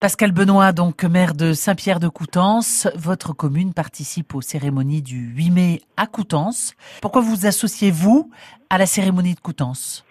Pascal 0.00 0.30
Benoît, 0.30 0.70
donc 0.70 1.02
maire 1.02 1.34
de 1.34 1.52
Saint-Pierre 1.52 1.98
de 1.98 2.06
Coutances, 2.06 2.86
votre 2.94 3.32
commune 3.34 3.74
participe 3.74 4.32
aux 4.36 4.40
cérémonies 4.40 5.02
du 5.02 5.34
8 5.34 5.50
mai 5.50 5.80
à 5.96 6.06
Coutances. 6.06 6.76
Pourquoi 7.02 7.20
vous 7.20 7.46
associez-vous 7.46 8.30
à 8.70 8.78
la 8.78 8.86
cérémonie 8.86 9.34
de 9.34 9.40
Coutances? 9.40 10.06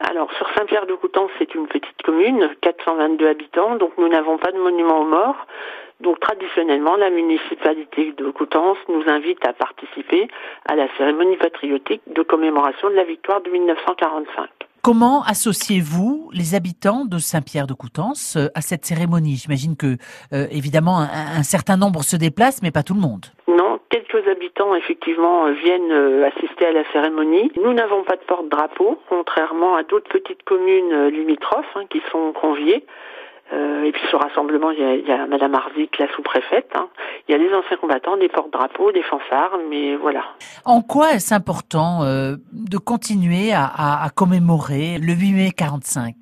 Alors, 0.00 0.30
sur 0.36 0.46
Saint-Pierre 0.54 0.84
de 0.84 0.92
Coutances, 0.92 1.30
c'est 1.38 1.54
une 1.54 1.66
petite 1.66 2.02
commune, 2.04 2.50
422 2.60 3.26
habitants, 3.26 3.76
donc 3.76 3.92
nous 3.96 4.08
n'avons 4.08 4.36
pas 4.36 4.52
de 4.52 4.58
monument 4.58 5.00
aux 5.00 5.08
morts. 5.08 5.46
Donc, 6.02 6.20
traditionnellement, 6.20 6.96
la 6.96 7.08
municipalité 7.08 8.12
de 8.18 8.30
Coutances 8.30 8.76
nous 8.90 9.04
invite 9.06 9.42
à 9.46 9.54
participer 9.54 10.28
à 10.68 10.76
la 10.76 10.94
cérémonie 10.98 11.38
patriotique 11.38 12.02
de 12.06 12.20
commémoration 12.20 12.90
de 12.90 12.94
la 12.94 13.04
victoire 13.04 13.40
de 13.40 13.48
1945. 13.48 14.50
Comment 14.86 15.24
associez-vous 15.24 16.30
les 16.32 16.54
habitants 16.54 17.06
de 17.06 17.18
Saint-Pierre 17.18 17.66
de 17.66 17.74
Coutances 17.74 18.36
euh, 18.36 18.46
à 18.54 18.60
cette 18.60 18.84
cérémonie? 18.84 19.34
J'imagine 19.34 19.76
que, 19.76 19.96
euh, 20.32 20.46
évidemment, 20.52 21.00
un, 21.00 21.42
certain 21.42 21.76
nombre 21.76 22.04
se 22.04 22.14
déplacent, 22.14 22.62
mais 22.62 22.70
pas 22.70 22.84
tout 22.84 22.94
le 22.94 23.00
monde. 23.00 23.26
Non, 23.48 23.80
quelques 23.90 24.28
habitants, 24.28 24.76
effectivement, 24.76 25.50
viennent 25.50 25.90
euh, 25.90 26.28
assister 26.28 26.66
à 26.66 26.70
la 26.70 26.84
cérémonie. 26.92 27.50
Nous 27.60 27.72
n'avons 27.72 28.04
pas 28.04 28.14
de 28.14 28.22
porte-drapeau, 28.28 29.00
contrairement 29.08 29.74
à 29.74 29.82
d'autres 29.82 30.08
petites 30.08 30.44
communes 30.44 31.08
limitrophes 31.08 31.74
hein, 31.74 31.86
qui 31.90 32.00
sont 32.12 32.32
conviées. 32.40 32.86
Euh, 33.52 33.84
et 33.84 33.92
puis 33.92 34.02
ce 34.10 34.16
rassemblement, 34.16 34.70
il 34.70 34.80
y 34.80 34.84
a, 34.84 34.94
il 34.94 35.06
y 35.06 35.28
Madame 35.28 35.52
la 35.52 36.08
sous-préfète. 36.14 36.70
Hein. 36.74 36.88
Il 37.28 37.32
y 37.32 37.34
a 37.34 37.38
les 37.38 37.52
anciens 37.54 37.76
combattants, 37.76 38.16
des 38.16 38.28
porte-drapeaux, 38.28 38.92
des 38.92 39.02
fanfares, 39.02 39.58
mais 39.70 39.96
voilà. 39.96 40.24
En 40.64 40.82
quoi 40.82 41.12
est-ce 41.12 41.32
important 41.32 42.02
euh, 42.02 42.36
de 42.52 42.78
continuer 42.78 43.52
à, 43.52 43.64
à, 43.64 44.04
à, 44.04 44.10
commémorer 44.10 44.98
le 44.98 45.12
8 45.12 45.32
mai 45.32 45.50
45 45.56 46.14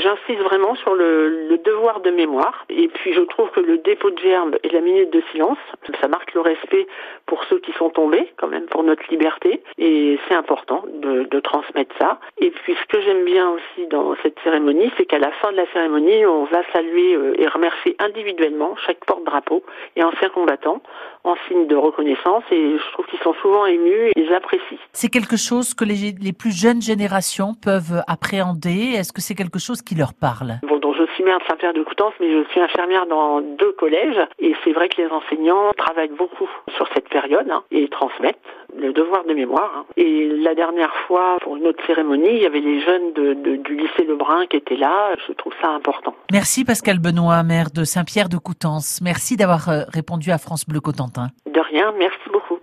J'insiste 0.00 0.40
vraiment 0.42 0.74
sur 0.76 0.94
le, 0.94 1.58
devoir 1.64 2.00
de 2.00 2.10
mémoire. 2.10 2.64
Et 2.68 2.88
puis 2.88 3.12
je 3.12 3.20
trouve 3.20 3.50
que 3.50 3.60
le 3.60 3.78
dépôt 3.78 4.10
de 4.10 4.18
gerbe 4.18 4.58
et 4.62 4.68
la 4.68 4.80
minute 4.80 5.12
de 5.12 5.22
silence, 5.32 5.58
ça 6.00 6.08
marque 6.08 6.32
le 6.34 6.40
respect 6.40 6.86
pour 7.26 7.42
ceux 7.44 7.58
qui 7.58 7.72
sont 7.72 7.90
tombés, 7.90 8.32
quand 8.36 8.46
même, 8.46 8.66
pour 8.66 8.82
notre 8.84 9.02
liberté. 9.10 9.60
Et 9.76 10.18
c'est 10.28 10.34
important 10.34 10.84
de, 11.02 11.24
de 11.24 11.40
transmettre 11.40 11.94
ça. 11.98 12.18
Et 12.38 12.50
puis 12.50 12.74
ce 12.80 12.86
que 12.86 13.02
j'aime 13.02 13.24
bien 13.24 13.50
aussi 13.50 13.86
dans 13.88 14.14
cette 14.22 14.38
cérémonie, 14.44 14.90
c'est 14.96 15.06
qu'à 15.06 15.18
la 15.18 15.32
fin 15.32 15.52
de 15.52 15.56
la 15.56 15.66
cérémonie, 15.72 16.24
on 16.26 16.44
va 16.44 16.62
saluer 16.72 17.14
euh, 17.14 17.34
et 17.38 17.46
remercier 17.48 17.96
individuellement 17.98 18.74
chaque 18.86 19.04
porte-drapeau 19.04 19.62
et 19.96 20.02
ancien 20.02 20.28
combattant 20.28 20.82
en 21.24 21.34
signe 21.48 21.66
de 21.66 21.76
reconnaissance 21.76 22.44
et 22.50 22.78
je 22.78 22.92
trouve 22.92 23.06
qu'ils 23.06 23.18
sont 23.20 23.34
souvent 23.42 23.66
émus 23.66 24.08
et 24.08 24.12
ils 24.16 24.32
apprécient. 24.32 24.78
C'est 24.92 25.08
quelque 25.08 25.36
chose 25.36 25.74
que 25.74 25.84
les, 25.84 26.14
les, 26.20 26.32
plus 26.32 26.56
jeunes 26.56 26.80
générations 26.80 27.54
peuvent 27.54 28.02
appréhender 28.06 28.94
Est-ce 28.96 29.12
que 29.12 29.20
c'est 29.20 29.34
quelque 29.34 29.58
chose 29.58 29.82
qui 29.88 29.94
leur 29.94 30.12
parle 30.12 30.60
Bon, 30.68 30.78
donc 30.78 30.96
je 30.98 31.06
suis 31.14 31.24
maire 31.24 31.38
de 31.38 31.44
Saint-Pierre 31.44 31.72
de 31.72 31.82
Coutances, 31.82 32.12
mais 32.20 32.30
je 32.30 32.46
suis 32.50 32.60
infirmière 32.60 33.06
dans 33.06 33.40
deux 33.40 33.72
collèges 33.72 34.20
et 34.38 34.54
c'est 34.62 34.72
vrai 34.72 34.88
que 34.88 35.00
les 35.00 35.08
enseignants 35.08 35.72
travaillent 35.76 36.16
beaucoup 36.16 36.48
sur 36.76 36.86
cette 36.92 37.08
période 37.08 37.48
hein, 37.50 37.62
et 37.70 37.88
transmettent 37.88 38.36
le 38.76 38.92
devoir 38.92 39.24
de 39.24 39.32
mémoire. 39.32 39.72
Hein. 39.74 39.84
Et 39.96 40.28
la 40.28 40.54
dernière 40.54 40.94
fois, 41.06 41.38
pour 41.40 41.56
une 41.56 41.66
autre 41.66 41.82
cérémonie, 41.86 42.28
il 42.28 42.42
y 42.42 42.46
avait 42.46 42.60
les 42.60 42.80
jeunes 42.80 43.12
de, 43.14 43.34
de, 43.34 43.56
du 43.56 43.76
lycée 43.76 44.04
Lebrun 44.04 44.46
qui 44.46 44.56
étaient 44.56 44.76
là. 44.76 45.14
Je 45.26 45.32
trouve 45.32 45.54
ça 45.62 45.70
important. 45.70 46.14
Merci 46.32 46.64
Pascal 46.64 46.98
Benoît, 46.98 47.42
maire 47.42 47.70
de 47.74 47.84
Saint-Pierre 47.84 48.28
de 48.28 48.36
Coutances. 48.36 49.00
Merci 49.02 49.36
d'avoir 49.36 49.68
euh, 49.70 49.82
répondu 49.88 50.30
à 50.30 50.38
France 50.38 50.66
Bleu 50.68 50.80
Cotentin. 50.80 51.28
De 51.50 51.60
rien, 51.60 51.92
merci 51.98 52.28
beaucoup. 52.32 52.56